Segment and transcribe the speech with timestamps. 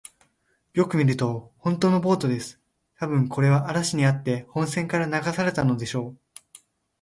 [0.73, 2.59] よく見ると、ほんとのボートです。
[2.97, 6.17] たぶん、これは嵐にあって本船から流されたのでしょう。